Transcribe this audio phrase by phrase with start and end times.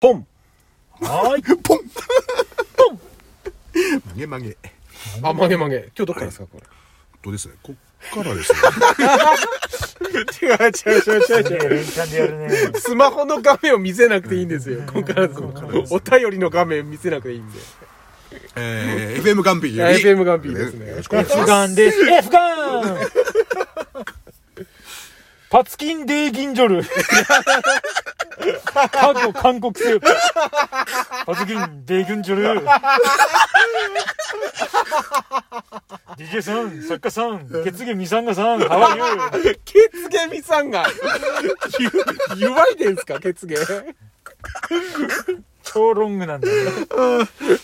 [0.00, 0.26] ポン
[1.00, 1.42] はーい。
[1.62, 1.78] ポン
[2.76, 3.00] ポン
[3.74, 4.56] 曲げ曲げ
[5.22, 5.76] あ、曲げ曲げ。
[5.76, 6.60] 今日どっからですか、こ
[7.22, 8.58] とですねこっからですね
[10.12, 10.46] れ。
[10.48, 11.68] 違う違う違う違う違う。
[11.68, 12.48] 連チャンでやるね。
[12.78, 14.82] スマホの画面を見せなくていいんですよ。
[14.86, 15.40] ここからです
[15.90, 17.58] お便りの画面見せなくていいんで。
[18.54, 22.00] えー、FM ガンピーより FM ガンピーですねよろしくお願いし F ますガンです。
[22.02, 22.98] F ガン
[25.50, 26.84] パツキンデーギンジョル。
[28.64, 30.00] 過去韓国製。
[31.26, 32.66] パツキンデーギンジョル。
[36.16, 39.58] DJ さん、作家さん、血毛ミサンガさん、ハワイユー。
[39.64, 40.86] 血毛みさんが、
[41.78, 41.90] ゆ、
[42.36, 43.56] ゆわいでんすか、血毛。
[45.62, 46.54] 超ロングなんだね。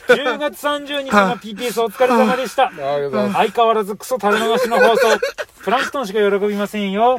[0.09, 2.70] 10月30日の PPS お疲れ様でした。
[2.70, 5.18] 相変わらずクソ垂れ流しの放送。
[5.65, 7.18] プランクトンしか喜びませんよ。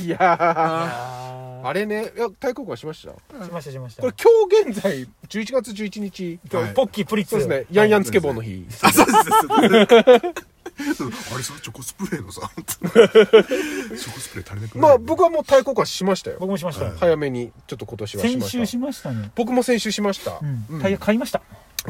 [0.00, 3.12] いやー、ああれね、いや、太鼓はしました？
[3.36, 4.02] ーしましたしました。
[4.02, 6.38] これ今日現在、11月11日。
[6.54, 7.30] はいポッキープリッツ。
[7.30, 8.64] そうですね、ヤンヤンつけ棒の日。
[8.82, 14.78] あそうですそうですあれさチョコスプレーのさ チョコスプレー足りなくない？
[14.78, 16.36] まあ僕はもう太鼓はしましたよ。
[16.38, 16.90] 僕もしました。
[16.96, 18.40] 早めに、ちょっと今年はしました。
[18.42, 19.30] 先週しましたね。
[19.34, 20.38] 僕も先週しました。
[20.70, 20.80] うん。
[20.80, 21.42] タイヤ買いました。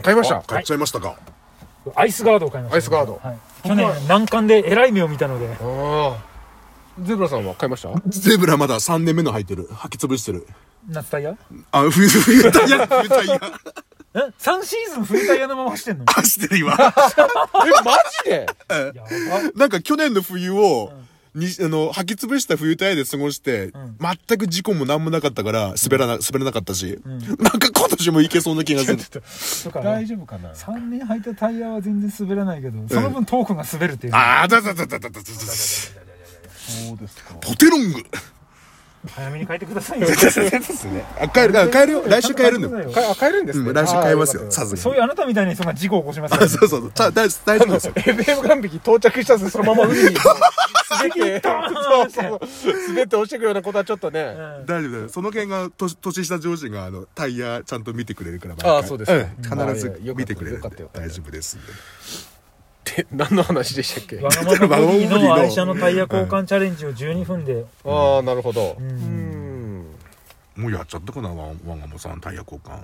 [0.02, 0.40] 買いました。
[0.42, 1.16] 買っちゃいましたか
[1.94, 2.76] アイスガードを買いました。
[2.76, 3.38] アイスガードはい。
[3.68, 5.46] 去年難関で偉い目を見たので。
[5.60, 6.27] ああ。
[7.02, 7.92] ゼブラさんは買いました？
[8.08, 9.68] ゼブラまだ3年目の入ってる。
[9.68, 10.46] 履き潰してる。
[10.88, 11.36] 夏タイヤ？
[11.72, 12.86] あ冬冬タイヤ。
[12.86, 13.40] 冬タイヤ。
[14.14, 16.04] え ?3 シーズン冬タイヤのまま走ってんの？
[16.10, 16.72] 走ってる今。
[16.72, 17.92] え、マ
[18.24, 18.46] ジで？
[19.54, 20.92] なんか去年の冬を、
[21.34, 23.72] にあの履き潰した冬タイヤで過ごして、ん。
[24.00, 27.20] 全く事故も何もなかったから滑らな、滑らなかったし、なん
[27.58, 28.98] か今年もいけそうな気がする。
[29.70, 34.14] とかね丈夫かな？3年履いたタイヤは全然滑らないけど、その分トークが滑るっていう。
[34.14, 35.20] ああだだだだだだだだ
[36.68, 37.34] そうですか。
[37.40, 38.04] ポテロング。
[39.06, 40.08] 早めに変えてくださいよ。
[40.08, 40.40] です
[40.88, 41.58] ねあ帰る。
[41.58, 42.02] あ帰るよ。
[42.08, 42.90] 来週帰るんだよ。
[42.90, 43.68] かあ、買えるんですね。
[43.68, 44.50] うん来週帰りますよ。
[44.50, 44.78] さすがに。
[44.78, 46.48] そういうあなたみたいな人が事故を起こしますかあら。
[46.50, 47.12] そうそうそう。
[47.12, 47.92] 大丈夫ですよ。
[47.94, 50.16] FM 岸壁到着したらそのまま海に。
[50.90, 52.40] 滑って、そうそう
[52.88, 54.20] 滑って落ちてくようなことはちょっとね。
[54.20, 54.66] うん。
[54.66, 60.60] 大丈夫だよその辺が年年下上司があのタイヤちゃんと見てくれるからあーそうです必ず見てくれる
[60.92, 61.56] 大丈夫です
[63.12, 64.16] 何の話でしたっけ？
[64.16, 67.64] わがままボディの愛車のタイヤ交換チャレンジを12分で。
[67.84, 68.76] ああ、なるほど。
[68.78, 69.86] ううんん。
[70.56, 72.80] もうやっちゃったかなワンワンガモさんタイヤ交換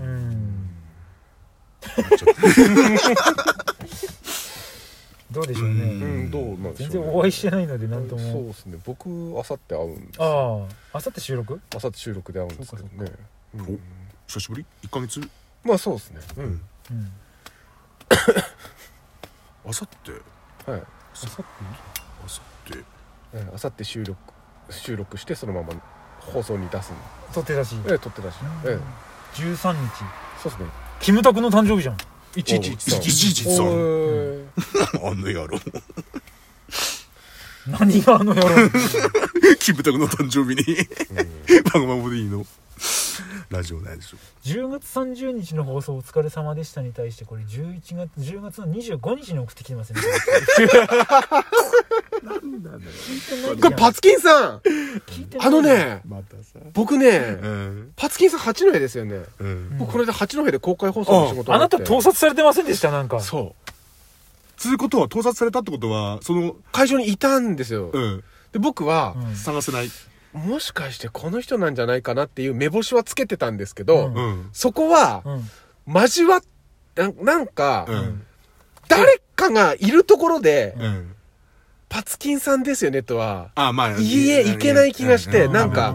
[0.00, 0.70] うん。
[5.30, 5.74] どうでしょうね。
[5.74, 5.86] う
[6.26, 8.32] ん、どうなんでしょうね全然お会いしてないので、なんとも。
[8.32, 8.78] そうですね。
[8.84, 10.22] 僕、あさって会うんです。
[10.22, 11.60] ああ、あさって収録？
[11.76, 13.12] あさって収録で会うんですけどね。
[13.54, 13.78] うんお
[14.30, 15.20] 久しぶり？1ヶ月？
[15.64, 16.20] まあそうですね。
[16.38, 16.44] うん。
[16.44, 16.48] う
[16.94, 17.12] ん。
[19.68, 20.80] あさってはい。
[20.80, 22.84] あさって
[23.54, 24.18] あさって収録、
[24.70, 25.74] 収録してそのまま
[26.20, 26.96] 放送に出すん
[27.34, 27.76] 撮ってたし。
[27.86, 28.36] ええ、撮ってたし。
[28.64, 29.38] ええ。
[29.38, 30.04] 13日。
[30.42, 30.70] そうですね。
[31.00, 31.96] キムタクの誕生日じゃん。
[32.34, 34.46] 111 111さんおー
[35.10, 35.58] あの野郎
[37.66, 38.48] 何があの野郎。
[39.60, 40.76] キムタクの誕生日に
[41.72, 42.46] バグマボディの？
[43.50, 50.00] ラジオないでしょ10月30日の放送お疲れ様でしたに対してこれ11月10月の25日に送ってきてますね。
[53.60, 54.58] これパツキンさん。
[55.06, 56.58] 聞いてないあのね、またさ。
[56.74, 57.92] 僕ね、うん。
[57.96, 59.22] パツキンさん八戸ですよね。
[59.38, 59.78] うん。
[59.78, 62.90] 僕これで八戸で公開放送の仕事あなたと盗撮されてませんでした？
[62.90, 63.20] なんか。
[63.20, 63.70] そう。
[64.58, 67.90] つうことは盗撮されたってことはその会場にいたんですよ。
[67.92, 68.24] うん。
[68.52, 69.36] で、僕は、うん。
[69.36, 69.90] 探せない
[70.32, 74.14] もしかしてこの人なんじゃないかなっていう目星はつけてたんですけど、うん。
[74.14, 75.94] うんそこは、うん。
[75.94, 76.40] 交わっ、
[76.96, 78.26] ななんか、うん。
[78.88, 81.14] 誰かがいるところで、うん。
[81.88, 85.90] パツキンさんですよねとは、あまあいえいけない気がしてうなんか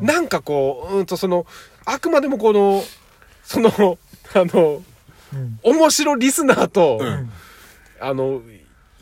[0.00, 0.06] うん。
[0.06, 1.46] なんかこう、うんとその、
[1.84, 2.82] あくまでもこの、
[3.44, 3.70] その、
[4.34, 4.82] あの、
[5.32, 5.60] うん。
[5.62, 7.30] 面白リスナーと、うん。
[8.00, 8.42] あの、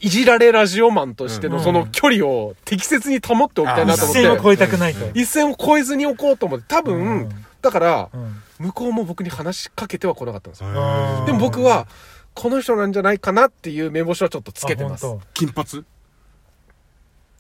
[0.01, 1.53] いじられラジオマンとしてうん。
[1.55, 5.07] のその距離を適切に保っておきたいなと思って、一線を越えたくないと。
[5.15, 7.29] 一線を越えずにおこうと思って、多分、うん。
[7.63, 8.43] だから、うん。
[8.59, 10.69] 向こうも僕に話しかけては来なかったんですよ。
[10.69, 11.87] うんでも僕は、
[12.35, 15.07] この人なんじゃないかなっていう目星はちょっとつけてます。
[15.35, 15.85] 金髪？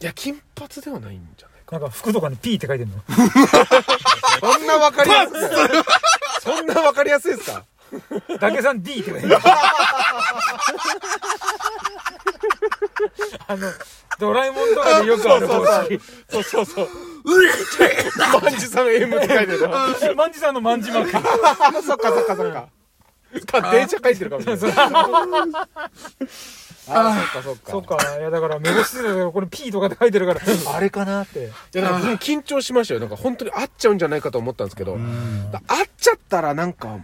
[0.01, 1.87] や、金髪ではないんじゃないか当な。
[1.87, 2.97] んか服とかに P って書いてんの？
[4.41, 5.39] そんなわかりやすく、
[6.43, 7.65] そんなわかりやすいですか？
[8.41, 9.45] だけさん D って書いてある
[13.49, 13.67] あの
[14.19, 16.89] ドラえもんとかでよくある方式そうそうそう。
[18.43, 19.89] マンジさん M って書いてるな。
[20.15, 22.69] マンジさんのマンジマークそっかそっかそっか。
[23.47, 24.73] か、電車書いてるかもしれない。
[26.91, 27.71] あー、そっかそっか。
[27.71, 30.41] そっかいやだから目星してたけどこれ P とかって書いてるから
[30.75, 33.01] あれかなっていや、なんか緊張しましたよ。
[33.01, 35.01] なんか本当に合っちゃうんじゃないかと思ったんですけど、合っ
[35.97, 36.99] ちゃったらなんか、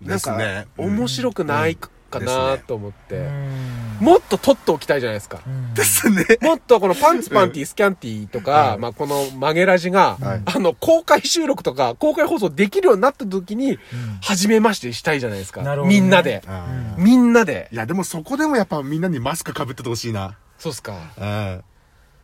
[0.00, 0.38] なんか、
[0.76, 1.76] 面白くない
[2.14, 5.40] かうんなと思って、うんもっと取っておきたいじゃないですか。
[5.74, 6.24] ですね。
[6.42, 13.78] もっとこのパンツパンティスキャンティとか、まあこの曲げラジが、はいあの、公開収録とか、公開放送できるようになった時に、
[14.20, 15.62] 初めましてしたいじゃないですか。
[15.62, 16.42] なるほどねみんなで。
[16.46, 17.74] あみんなでー。
[17.74, 20.36] いや、でもそこでもやっぱみんなにマスクかぶっててほしいな。
[20.58, 20.96] そうっすか。
[21.16, 21.64] うん。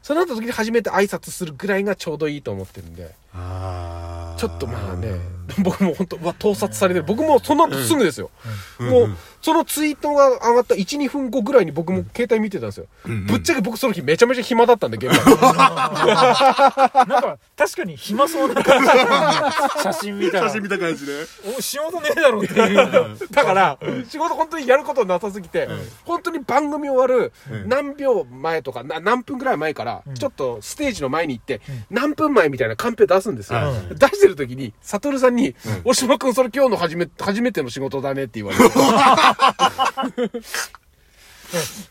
[0.02, 5.12] そうなった時に初めて挨拶するぐらいがちょうどいいと思ってるんで、あーちょっとまあね、
[5.62, 7.06] 僕も本当は盗撮されてる。
[7.06, 8.30] 僕もその後すぐですよ。
[8.78, 12.86] もう、そのツイートが上がった1、2分後ぐらいに僕も携帯見てたんですよ。
[13.08, 15.40] んぶっちゃけ僕その日めちゃめちゃ暇だったんで、現場に。
[17.08, 21.12] なんか確かに暇そうな感じ写真見たら写真見た感じで。
[21.56, 22.76] お仕事ねえだろっていう
[23.30, 25.68] だから、仕事本当にやることなさすぎて、
[26.04, 27.32] 本当に番組終わる
[27.66, 31.60] 何秒前とか、な何分ぐらい前から、ちょっとステージの前に行って、
[31.90, 33.58] 何分前みたいなカンペ出すんですよ。
[33.90, 35.39] う出してる時に、サトルさんに、
[35.84, 38.64] 大島くんそれ今日の初め、初めての仕事だねって言われて。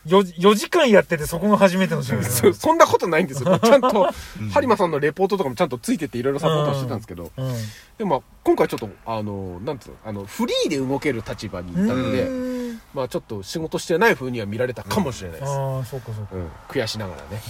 [0.06, 3.58] 4, 4時間やっててそこが初めての仕事 そそんなことないんですよ。
[3.60, 4.08] ちゃんと、
[4.52, 7.54] 播磨さんのレポートとかもちゃんとついてていろいろサポートはしてたんですけど、うん。
[7.98, 12.28] でもまあ今回ちょっと、あの、なんていうの、あの、フリーで動ける立場にいたので、
[12.92, 15.50] まあちょっと仕事してない風には見られたかもしれないです。
[15.52, 16.34] ああそうかそうか。
[16.34, 17.40] うん、悔しながらね。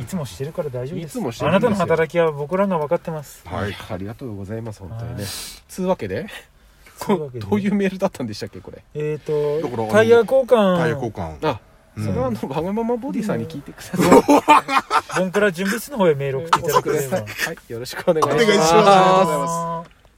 [0.00, 1.18] いつもしてるから大丈夫です。
[1.18, 3.46] いつもしてるあなたの働きは僕らが分かってます。
[3.46, 3.76] はい。
[3.90, 5.24] ありがとうございます、本当にね。
[5.68, 6.26] つうわけで、
[6.96, 7.46] そういうわけで。
[7.46, 8.82] どういうメールだったんでしたっけ、これ？
[8.94, 10.78] えっ、だからとタイヤ交換。
[10.78, 11.36] タイヤ交換。
[11.46, 11.60] あ、
[11.96, 15.18] それはあの、わがままボディさんに聞いてください。
[15.18, 17.26] ボンクラ準備室の方へメール送っていただければはい、
[17.72, 18.44] よろしくお願いします。
[18.44, 19.97] お願いします